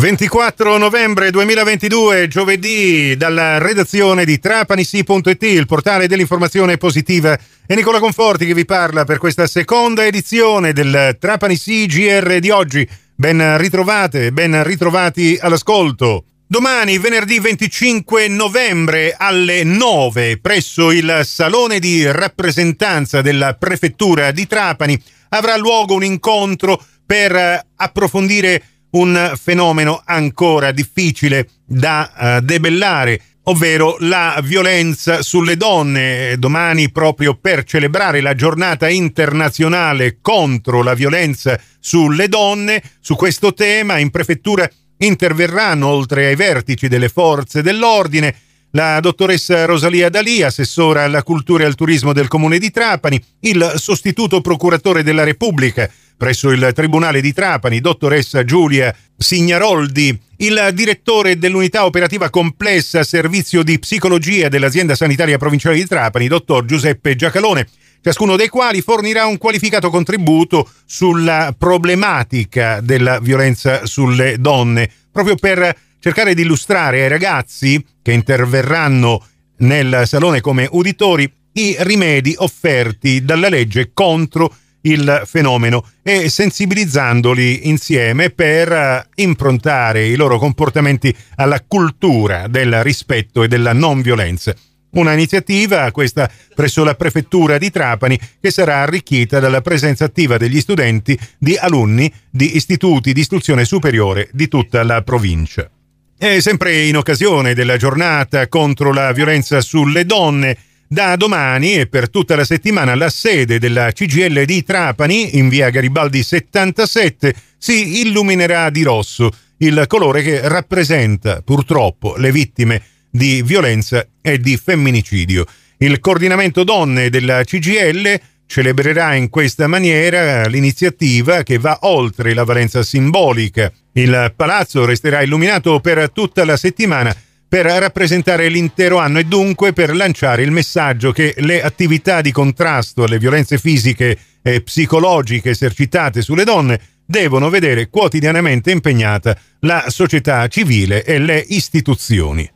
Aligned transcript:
24 0.00 0.78
novembre 0.78 1.30
2022, 1.30 2.26
giovedì, 2.26 3.14
dalla 3.18 3.58
redazione 3.58 4.24
di 4.24 4.38
trapanisi.it, 4.38 5.42
il 5.42 5.66
portale 5.66 6.08
dell'informazione 6.08 6.78
positiva. 6.78 7.38
È 7.66 7.74
Nicola 7.74 7.98
Conforti 7.98 8.46
che 8.46 8.54
vi 8.54 8.64
parla 8.64 9.04
per 9.04 9.18
questa 9.18 9.46
seconda 9.46 10.06
edizione 10.06 10.72
del 10.72 11.18
Trapanisi 11.20 11.84
GR 11.84 12.38
di 12.38 12.48
oggi. 12.48 12.88
Ben 13.14 13.58
ritrovate, 13.58 14.32
ben 14.32 14.64
ritrovati 14.64 15.36
all'ascolto. 15.38 16.24
Domani, 16.46 16.96
venerdì 16.96 17.38
25 17.38 18.26
novembre 18.28 19.14
alle 19.18 19.64
9, 19.64 20.38
presso 20.38 20.92
il 20.92 21.20
Salone 21.24 21.78
di 21.78 22.10
rappresentanza 22.10 23.20
della 23.20 23.52
Prefettura 23.52 24.30
di 24.30 24.46
Trapani, 24.46 24.98
avrà 25.28 25.58
luogo 25.58 25.92
un 25.92 26.04
incontro 26.04 26.82
per 27.04 27.66
approfondire 27.76 28.62
un 28.90 29.32
fenomeno 29.40 30.02
ancora 30.04 30.72
difficile 30.72 31.48
da 31.64 32.10
uh, 32.12 32.44
debellare, 32.44 33.20
ovvero 33.44 33.96
la 34.00 34.40
violenza 34.42 35.22
sulle 35.22 35.56
donne. 35.56 36.36
Domani, 36.38 36.90
proprio 36.90 37.34
per 37.34 37.64
celebrare 37.64 38.20
la 38.20 38.34
giornata 38.34 38.88
internazionale 38.88 40.18
contro 40.20 40.82
la 40.82 40.94
violenza 40.94 41.58
sulle 41.78 42.28
donne, 42.28 42.82
su 43.00 43.16
questo 43.16 43.54
tema 43.54 43.98
in 43.98 44.10
prefettura 44.10 44.68
interverranno, 44.98 45.86
oltre 45.86 46.26
ai 46.26 46.36
vertici 46.36 46.88
delle 46.88 47.08
forze 47.08 47.62
dell'ordine, 47.62 48.34
la 48.72 49.00
dottoressa 49.00 49.64
Rosalia 49.64 50.08
Dalì, 50.08 50.42
assessora 50.42 51.02
alla 51.02 51.22
cultura 51.24 51.64
e 51.64 51.66
al 51.66 51.74
turismo 51.74 52.12
del 52.12 52.28
comune 52.28 52.58
di 52.58 52.70
Trapani, 52.70 53.20
il 53.40 53.72
sostituto 53.76 54.40
procuratore 54.40 55.02
della 55.02 55.24
Repubblica, 55.24 55.90
presso 56.20 56.50
il 56.50 56.72
Tribunale 56.74 57.22
di 57.22 57.32
Trapani, 57.32 57.80
dottoressa 57.80 58.44
Giulia 58.44 58.94
Signaroldi, 59.16 60.20
il 60.36 60.68
direttore 60.74 61.38
dell'unità 61.38 61.86
operativa 61.86 62.28
complessa 62.28 63.02
servizio 63.04 63.62
di 63.62 63.78
psicologia 63.78 64.50
dell'azienda 64.50 64.94
sanitaria 64.94 65.38
provinciale 65.38 65.76
di 65.76 65.86
Trapani, 65.86 66.28
dottor 66.28 66.66
Giuseppe 66.66 67.16
Giacalone, 67.16 67.66
ciascuno 68.02 68.36
dei 68.36 68.48
quali 68.48 68.82
fornirà 68.82 69.24
un 69.24 69.38
qualificato 69.38 69.88
contributo 69.88 70.70
sulla 70.84 71.54
problematica 71.56 72.82
della 72.82 73.18
violenza 73.18 73.86
sulle 73.86 74.36
donne, 74.38 74.90
proprio 75.10 75.36
per 75.36 75.74
cercare 76.00 76.34
di 76.34 76.42
illustrare 76.42 77.00
ai 77.00 77.08
ragazzi 77.08 77.82
che 78.02 78.12
interverranno 78.12 79.26
nel 79.60 80.02
salone 80.04 80.42
come 80.42 80.68
uditori 80.70 81.32
i 81.52 81.76
rimedi 81.78 82.34
offerti 82.36 83.24
dalla 83.24 83.48
legge 83.48 83.92
contro 83.94 84.54
il 84.82 85.22
fenomeno 85.26 85.84
e 86.02 86.28
sensibilizzandoli 86.28 87.68
insieme 87.68 88.30
per 88.30 88.72
eh, 88.72 89.06
improntare 89.16 90.06
i 90.06 90.16
loro 90.16 90.38
comportamenti 90.38 91.14
alla 91.36 91.62
cultura 91.66 92.46
del 92.48 92.82
rispetto 92.82 93.42
e 93.42 93.48
della 93.48 93.72
non 93.72 94.00
violenza. 94.00 94.54
Una 94.92 95.12
iniziativa, 95.12 95.90
questa 95.92 96.28
presso 96.54 96.82
la 96.82 96.94
prefettura 96.94 97.58
di 97.58 97.70
Trapani, 97.70 98.18
che 98.40 98.50
sarà 98.50 98.82
arricchita 98.82 99.38
dalla 99.38 99.60
presenza 99.60 100.06
attiva 100.06 100.36
degli 100.36 100.60
studenti 100.60 101.16
di 101.38 101.56
alunni 101.56 102.12
di 102.28 102.56
istituti 102.56 103.12
di 103.12 103.20
istruzione 103.20 103.64
superiore 103.64 104.28
di 104.32 104.48
tutta 104.48 104.82
la 104.82 105.02
provincia. 105.02 105.70
E 106.18 106.40
sempre 106.40 106.82
in 106.82 106.96
occasione 106.96 107.54
della 107.54 107.76
giornata 107.76 108.48
contro 108.48 108.92
la 108.92 109.12
violenza 109.12 109.60
sulle 109.60 110.04
donne, 110.04 110.56
da 110.92 111.14
domani 111.14 111.74
e 111.74 111.86
per 111.86 112.10
tutta 112.10 112.34
la 112.34 112.42
settimana 112.42 112.96
la 112.96 113.10
sede 113.10 113.60
della 113.60 113.92
CGL 113.92 114.44
di 114.44 114.64
Trapani, 114.64 115.38
in 115.38 115.48
via 115.48 115.70
Garibaldi 115.70 116.24
77, 116.24 117.32
si 117.56 118.00
illuminerà 118.00 118.70
di 118.70 118.82
rosso, 118.82 119.30
il 119.58 119.84
colore 119.86 120.20
che 120.22 120.48
rappresenta 120.48 121.42
purtroppo 121.42 122.16
le 122.16 122.32
vittime 122.32 122.82
di 123.08 123.40
violenza 123.42 124.04
e 124.20 124.40
di 124.40 124.56
femminicidio. 124.56 125.44
Il 125.78 126.00
coordinamento 126.00 126.64
donne 126.64 127.08
della 127.08 127.44
CGL 127.44 128.20
celebrerà 128.46 129.14
in 129.14 129.28
questa 129.28 129.68
maniera 129.68 130.48
l'iniziativa 130.48 131.44
che 131.44 131.58
va 131.58 131.78
oltre 131.82 132.34
la 132.34 132.42
valenza 132.42 132.82
simbolica. 132.82 133.72
Il 133.92 134.32
palazzo 134.34 134.84
resterà 134.84 135.22
illuminato 135.22 135.78
per 135.78 136.10
tutta 136.10 136.44
la 136.44 136.56
settimana 136.56 137.14
per 137.50 137.66
rappresentare 137.66 138.48
l'intero 138.48 138.98
anno 138.98 139.18
e 139.18 139.24
dunque 139.24 139.72
per 139.72 139.92
lanciare 139.92 140.44
il 140.44 140.52
messaggio 140.52 141.10
che 141.10 141.34
le 141.38 141.60
attività 141.64 142.20
di 142.20 142.30
contrasto 142.30 143.02
alle 143.02 143.18
violenze 143.18 143.58
fisiche 143.58 144.16
e 144.40 144.62
psicologiche 144.62 145.50
esercitate 145.50 146.22
sulle 146.22 146.44
donne 146.44 146.80
devono 147.04 147.50
vedere 147.50 147.88
quotidianamente 147.88 148.70
impegnata 148.70 149.36
la 149.62 149.86
società 149.88 150.46
civile 150.46 151.02
e 151.02 151.18
le 151.18 151.44
istituzioni. 151.48 152.48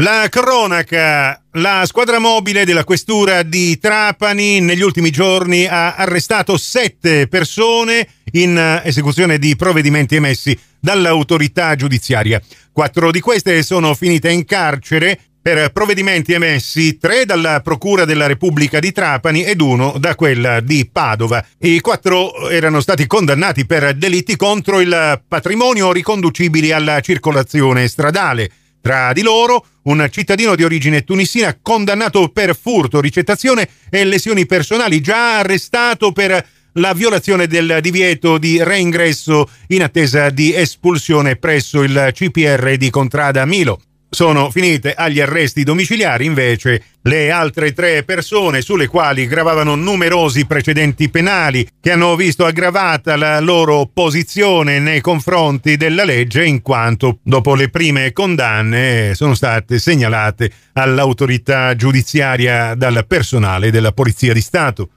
La 0.00 0.28
cronaca. 0.30 1.42
La 1.54 1.82
squadra 1.84 2.20
mobile 2.20 2.64
della 2.64 2.84
questura 2.84 3.42
di 3.42 3.80
Trapani 3.80 4.60
negli 4.60 4.82
ultimi 4.82 5.10
giorni 5.10 5.66
ha 5.66 5.96
arrestato 5.96 6.56
sette 6.56 7.26
persone 7.26 8.06
in 8.34 8.80
esecuzione 8.84 9.40
di 9.40 9.56
provvedimenti 9.56 10.14
emessi 10.14 10.56
dall'autorità 10.78 11.74
giudiziaria. 11.74 12.40
Quattro 12.70 13.10
di 13.10 13.18
queste 13.18 13.64
sono 13.64 13.92
finite 13.96 14.30
in 14.30 14.44
carcere 14.44 15.18
per 15.42 15.72
provvedimenti 15.72 16.32
emessi, 16.32 16.96
tre 16.96 17.24
dalla 17.24 17.58
Procura 17.60 18.04
della 18.04 18.28
Repubblica 18.28 18.78
di 18.78 18.92
Trapani 18.92 19.42
ed 19.42 19.60
uno 19.60 19.96
da 19.98 20.14
quella 20.14 20.60
di 20.60 20.88
Padova. 20.92 21.44
I 21.58 21.80
quattro 21.80 22.48
erano 22.48 22.80
stati 22.80 23.04
condannati 23.08 23.66
per 23.66 23.94
delitti 23.94 24.36
contro 24.36 24.78
il 24.78 25.20
patrimonio 25.26 25.90
riconducibili 25.90 26.70
alla 26.70 27.00
circolazione 27.00 27.88
stradale. 27.88 28.48
Tra 28.88 29.12
di 29.12 29.20
loro 29.20 29.66
un 29.82 30.08
cittadino 30.10 30.56
di 30.56 30.64
origine 30.64 31.04
tunisina 31.04 31.58
condannato 31.60 32.30
per 32.30 32.56
furto, 32.56 33.02
ricettazione 33.02 33.68
e 33.90 34.02
lesioni 34.02 34.46
personali, 34.46 35.02
già 35.02 35.40
arrestato 35.40 36.10
per 36.10 36.42
la 36.72 36.94
violazione 36.94 37.46
del 37.46 37.80
divieto 37.82 38.38
di 38.38 38.64
reingresso 38.64 39.46
in 39.66 39.82
attesa 39.82 40.30
di 40.30 40.54
espulsione 40.54 41.36
presso 41.36 41.82
il 41.82 42.12
CPR 42.14 42.78
di 42.78 42.88
Contrada 42.88 43.44
Milo. 43.44 43.78
Sono 44.10 44.50
finite 44.50 44.94
agli 44.94 45.20
arresti 45.20 45.64
domiciliari 45.64 46.24
invece 46.24 46.82
le 47.02 47.30
altre 47.30 47.74
tre 47.74 48.04
persone 48.04 48.62
sulle 48.62 48.86
quali 48.86 49.26
gravavano 49.26 49.74
numerosi 49.74 50.46
precedenti 50.46 51.10
penali 51.10 51.68
che 51.78 51.92
hanno 51.92 52.16
visto 52.16 52.46
aggravata 52.46 53.16
la 53.16 53.38
loro 53.40 53.90
posizione 53.92 54.78
nei 54.78 55.02
confronti 55.02 55.76
della 55.76 56.04
legge 56.04 56.46
in 56.46 56.62
quanto 56.62 57.18
dopo 57.22 57.54
le 57.54 57.68
prime 57.68 58.12
condanne 58.12 59.14
sono 59.14 59.34
state 59.34 59.78
segnalate 59.78 60.50
all'autorità 60.72 61.76
giudiziaria 61.76 62.74
dal 62.74 63.04
personale 63.06 63.70
della 63.70 63.92
Polizia 63.92 64.32
di 64.32 64.40
Stato. 64.40 64.88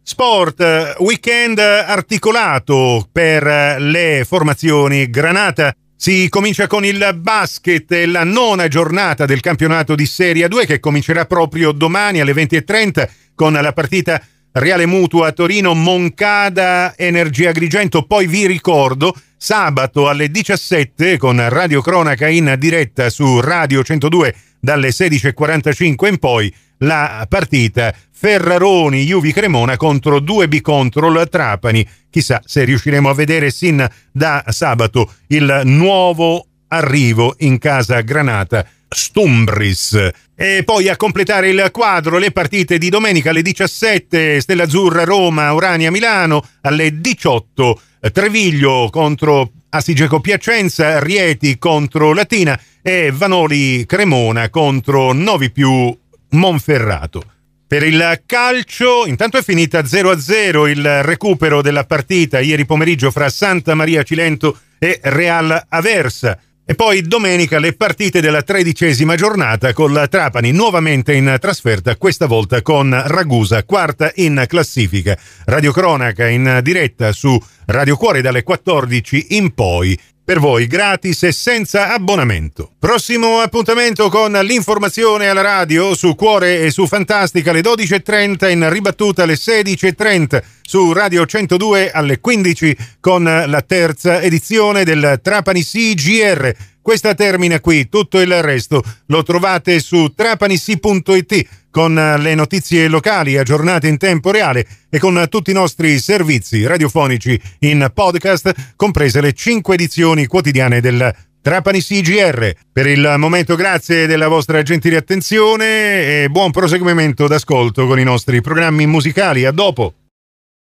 Sport, 0.00 0.96
weekend 0.98 1.58
articolato 1.58 3.08
per 3.10 3.80
le 3.80 4.24
formazioni 4.24 5.10
Granata 5.10 5.74
si 6.02 6.30
comincia 6.30 6.66
con 6.66 6.82
il 6.86 7.14
basket, 7.18 7.92
la 8.06 8.24
nona 8.24 8.68
giornata 8.68 9.26
del 9.26 9.42
campionato 9.42 9.94
di 9.94 10.06
Serie 10.06 10.48
2 10.48 10.64
che 10.64 10.80
comincerà 10.80 11.26
proprio 11.26 11.72
domani 11.72 12.20
alle 12.20 12.32
20.30 12.32 13.06
con 13.34 13.52
la 13.52 13.72
partita 13.74 14.18
Reale 14.52 14.86
Mutua 14.86 15.32
Torino 15.32 15.74
Moncada 15.74 16.94
Energia 16.96 17.50
Agrigento. 17.50 18.06
Poi 18.06 18.26
vi 18.26 18.46
ricordo 18.46 19.14
sabato 19.36 20.08
alle 20.08 20.30
17 20.30 21.18
con 21.18 21.46
Radio 21.50 21.82
Cronaca 21.82 22.28
in 22.28 22.54
diretta 22.58 23.10
su 23.10 23.38
Radio 23.38 23.84
102 23.84 24.34
dalle 24.60 24.90
16.45 24.90 26.06
in 26.06 26.18
poi 26.18 26.54
la 26.78 27.26
partita 27.28 27.94
Ferraroni 28.12 29.04
Juvi 29.04 29.32
Cremona 29.32 29.76
contro 29.76 30.18
2B 30.18 30.60
Control 30.60 31.28
Trapani. 31.28 31.86
Chissà 32.10 32.40
se 32.44 32.64
riusciremo 32.64 33.08
a 33.08 33.14
vedere 33.14 33.50
sin 33.50 33.86
da 34.12 34.44
sabato 34.48 35.12
il 35.28 35.62
nuovo 35.64 36.46
arrivo 36.68 37.34
in 37.38 37.58
casa 37.58 38.00
Granata. 38.02 38.66
Stumbris. 38.92 40.10
E 40.34 40.62
poi 40.64 40.88
a 40.88 40.96
completare 40.96 41.50
il 41.50 41.68
quadro 41.70 42.18
le 42.18 42.32
partite 42.32 42.76
di 42.76 42.88
domenica 42.88 43.30
alle 43.30 43.42
17 43.42 44.40
Stella 44.40 44.64
Azzurra 44.64 45.04
Roma, 45.04 45.52
Urania 45.52 45.92
Milano, 45.92 46.44
alle 46.62 47.00
18 47.00 47.80
Treviglio 48.12 48.88
contro 48.90 49.52
Astigeco 49.72 50.18
Piacenza, 50.20 50.98
Rieti 50.98 51.56
contro 51.56 52.12
Latina 52.12 52.58
e 52.82 53.12
Vanoli 53.12 53.86
Cremona 53.86 54.50
contro 54.50 55.12
Novi 55.12 55.50
più 55.50 55.96
Monferrato. 56.30 57.22
Per 57.68 57.84
il 57.84 58.22
calcio, 58.26 59.06
intanto 59.06 59.38
è 59.38 59.42
finita 59.44 59.82
0-0 59.82 60.66
il 60.66 61.04
recupero 61.04 61.62
della 61.62 61.84
partita 61.84 62.40
ieri 62.40 62.66
pomeriggio 62.66 63.12
fra 63.12 63.28
Santa 63.28 63.76
Maria 63.76 64.02
Cilento 64.02 64.58
e 64.76 64.98
Real 65.04 65.66
Aversa. 65.68 66.36
E 66.64 66.74
poi 66.74 67.02
domenica 67.02 67.58
le 67.58 67.72
partite 67.72 68.20
della 68.20 68.42
tredicesima 68.42 69.16
giornata 69.16 69.72
con 69.72 69.92
la 69.92 70.06
Trapani 70.06 70.52
nuovamente 70.52 71.14
in 71.14 71.36
trasferta, 71.40 71.96
questa 71.96 72.26
volta 72.26 72.62
con 72.62 72.90
Ragusa, 73.06 73.64
quarta 73.64 74.12
in 74.16 74.44
classifica. 74.46 75.18
Radio 75.46 75.72
Cronaca 75.72 76.28
in 76.28 76.60
diretta 76.62 77.12
su 77.12 77.36
Radio 77.66 77.96
Cuore 77.96 78.22
dalle 78.22 78.44
14 78.44 79.26
in 79.30 79.52
poi 79.52 79.98
per 80.30 80.38
voi 80.38 80.68
gratis 80.68 81.24
e 81.24 81.32
senza 81.32 81.92
abbonamento. 81.92 82.70
Prossimo 82.78 83.40
appuntamento 83.40 84.08
con 84.08 84.30
l'informazione 84.30 85.26
alla 85.26 85.40
radio 85.40 85.92
su 85.96 86.14
Cuore 86.14 86.60
e 86.60 86.70
su 86.70 86.86
Fantastica 86.86 87.50
alle 87.50 87.62
12.30 87.62 88.48
in 88.48 88.70
ribattuta 88.70 89.24
alle 89.24 89.34
16.30 89.34 90.40
su 90.62 90.92
Radio 90.92 91.26
102 91.26 91.90
alle 91.90 92.20
15 92.20 92.76
con 93.00 93.24
la 93.24 93.62
terza 93.62 94.20
edizione 94.20 94.84
del 94.84 95.18
Trapani 95.20 95.64
CGR. 95.64 96.54
Questa 96.90 97.14
termina 97.14 97.60
qui, 97.60 97.88
tutto 97.88 98.18
il 98.18 98.42
resto 98.42 98.82
lo 99.06 99.22
trovate 99.22 99.78
su 99.78 100.12
trapanisi.it 100.12 101.46
con 101.70 101.94
le 101.94 102.34
notizie 102.34 102.88
locali 102.88 103.36
aggiornate 103.36 103.86
in 103.86 103.96
tempo 103.96 104.32
reale 104.32 104.66
e 104.90 104.98
con 104.98 105.24
tutti 105.28 105.52
i 105.52 105.54
nostri 105.54 106.00
servizi 106.00 106.66
radiofonici 106.66 107.40
in 107.60 107.88
podcast, 107.94 108.72
comprese 108.74 109.20
le 109.20 109.34
cinque 109.34 109.74
edizioni 109.74 110.26
quotidiane 110.26 110.80
del 110.80 111.14
Trapani 111.40 111.80
CGR. 111.80 112.54
Per 112.72 112.86
il 112.88 113.14
momento 113.18 113.54
grazie 113.54 114.08
della 114.08 114.26
vostra 114.26 114.60
gentile 114.62 114.96
attenzione 114.96 116.24
e 116.24 116.28
buon 116.28 116.50
proseguimento 116.50 117.28
d'ascolto 117.28 117.86
con 117.86 118.00
i 118.00 118.04
nostri 118.04 118.40
programmi 118.40 118.88
musicali. 118.88 119.44
A 119.44 119.52
dopo! 119.52 119.94